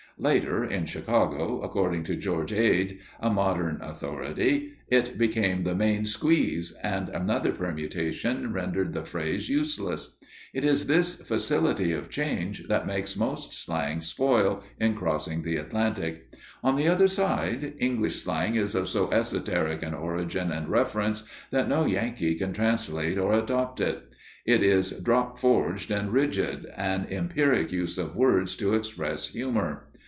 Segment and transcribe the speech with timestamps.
[0.17, 6.73] Later, in Chicago, according to George Ade, a modern authority, it became the "main squeeze,"
[6.83, 10.19] and another permutation rendered the phrase useless.
[10.53, 16.31] It is this facility of change that makes most slang spoil in crossing the Atlantic.
[16.63, 21.67] On the other side, English slang is of so esoteric an origin and reference, that
[21.67, 24.13] no Yankee can translate or adopt it.
[24.45, 29.87] It is drop forged and rigid, an empiric use of words to express humour.